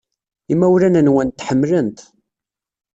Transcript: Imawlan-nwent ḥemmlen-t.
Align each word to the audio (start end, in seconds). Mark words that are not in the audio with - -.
Imawlan-nwent 0.53 1.43
ḥemmlen-t. 1.47 1.99